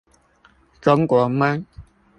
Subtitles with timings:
[0.81, 1.63] 中國夢